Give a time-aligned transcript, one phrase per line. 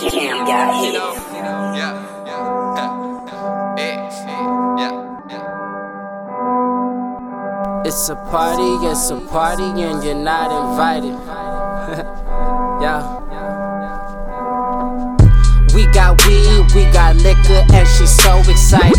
[0.00, 0.14] It's
[8.08, 11.14] a party, it's a party, and you're not invited.
[12.80, 13.18] yeah.
[15.74, 18.94] We got weed, we got liquor, and she's so excited.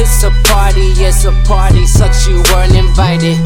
[0.00, 3.36] It's a party, it's a party, sucks you weren't invited.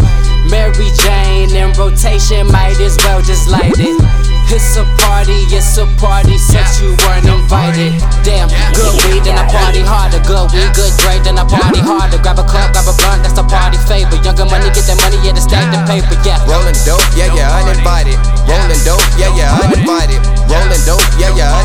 [0.49, 4.28] Mary Jane in rotation, might as well just light it.
[4.49, 8.01] It's a party, it's a party, sucks you weren't invited.
[8.25, 10.25] Damn, good weed, then I party harder.
[10.25, 12.17] Good weed, good Dre, then I party harder.
[12.17, 14.17] Grab a cup, grab a blunt, that's the party favor.
[14.25, 16.41] Younger money, get that money, yeah, to stack the paper, yeah.
[16.49, 18.17] Rolling dope, yeah, yeah, uninvited.
[18.49, 20.25] Rolling dope, yeah, yeah, uninvited.
[20.49, 21.58] Rolling dope, yeah, yeah,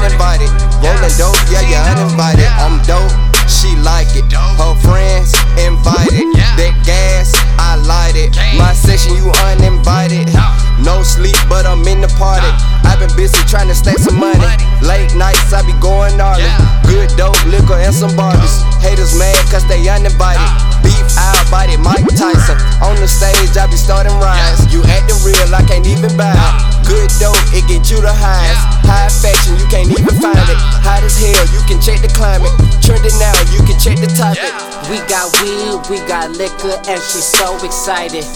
[14.94, 16.46] Late nights, I be going gnarly.
[16.86, 18.62] Good dope, liquor, and some Barbies.
[18.78, 20.38] Haters mad cause they uninvited.
[20.38, 20.86] Uh.
[20.86, 22.62] Beef, I'll bite it, Mike Tyson.
[22.78, 24.70] On the stage, I be starting rhymes.
[24.70, 26.86] You acting real, I can't even buy it.
[26.86, 28.54] Good dope, it get you the highs.
[28.86, 30.62] High fashion, you can't even find it.
[30.86, 32.54] Hot as hell, you can check the climate.
[32.86, 34.54] Trending now, you can check the topic.
[34.94, 38.30] We got weed, we got liquor, and she's so excited.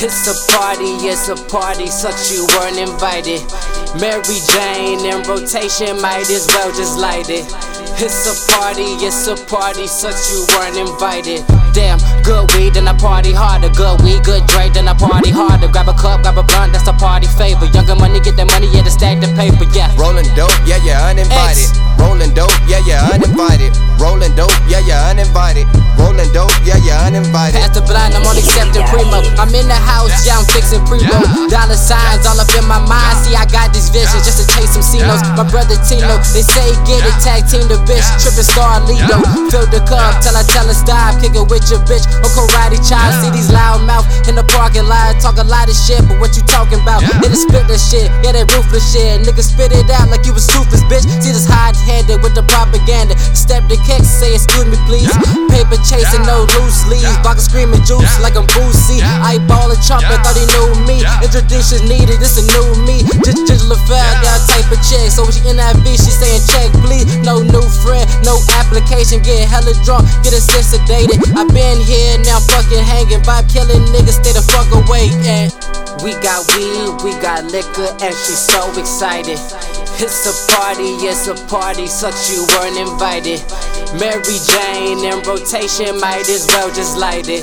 [0.00, 3.44] It's a party, it's a party, sucks you weren't invited.
[3.96, 7.46] Mary Jane in rotation, might as well just light it.
[7.98, 11.42] It's a party, it's a party, such you weren't invited.
[11.74, 13.70] Damn, good weed, then I party harder.
[13.70, 15.66] Good weed, good Dre, then I party harder.
[15.66, 17.66] Grab a cup, grab a blunt, that's a party favor.
[17.66, 19.90] Younger money, get that money, yeah, to stack the paper, yeah.
[19.98, 21.66] Rolling dope, yeah, yeah, uninvited.
[21.66, 21.74] X.
[21.98, 23.74] Rolling dope, yeah, yeah, uninvited.
[23.98, 25.66] Rolling dope, yeah, yeah, uninvited.
[25.98, 27.58] Rolling dope, yeah, yeah, uninvited.
[27.58, 29.26] Pass the blind, I'm only accepting primo.
[29.42, 31.10] I'm in the house, yeah, I'm fixing primo.
[31.50, 32.78] Dollar signs all up in my
[33.98, 35.26] vision just to chase some C-notes.
[35.34, 38.06] My brother Tino, they say get it, tag team the bitch.
[38.22, 39.18] Trippin' star Lido.
[39.50, 41.18] Fill the cup till I tell her stop.
[41.18, 43.10] Kick it with your bitch or karate chop.
[43.18, 45.18] See these loud mouth in the parking lot.
[45.18, 47.02] Talk a lot of shit, but what you talking about?
[47.02, 49.26] Then spit the shit, yeah, that ruthless shit.
[49.26, 51.02] Nigga spit it out like you was toothless, bitch.
[51.18, 53.18] See this hot headed with the propaganda.
[53.34, 55.10] Step the kick, say excuse me, please.
[55.50, 57.18] Paper chasing, no loose leaves.
[57.26, 59.02] Vodka screaming juice like I'm Boosie.
[59.20, 61.02] I ball a trumpet, thought he knew me.
[61.22, 63.02] Introductions needed, this a new me.
[63.24, 65.10] Just digital affair, got a type of check.
[65.10, 67.06] So when she in that V, she saying check, please.
[67.26, 69.20] No new friend, no application.
[69.22, 71.20] Get hella drunk, get a sedated.
[71.34, 73.22] I been here, now fucking hanging.
[73.24, 75.10] Vibe killing niggas, stay the fuck away.
[75.26, 75.52] And
[76.02, 79.38] we got weed, we got liquor, and she's so excited.
[80.00, 83.42] It's a party, it's a party, sucks you weren't invited.
[83.98, 87.42] Mary Jane in rotation, might as well just light it.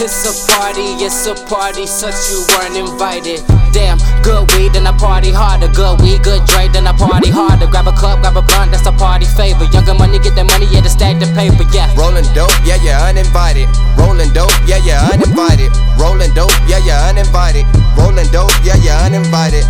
[0.00, 3.42] It's a party, it's a party, such you weren't invited.
[3.72, 5.66] Damn, good weed, then I party harder.
[5.66, 7.66] Good weed, good Dre, then I party harder.
[7.66, 9.64] Grab a cup, grab a blunt, that's a party favor.
[9.64, 11.90] Younger money, get that money, yeah, to stack the paper, yeah.
[11.98, 13.66] Rolling dope, yeah, yeah, uninvited.
[13.98, 15.74] Rolling dope, yeah, yeah, uninvited.
[15.98, 17.66] Rolling dope, yeah, yeah, uninvited.
[17.98, 19.66] Rolling dope, yeah, yeah, uninvited.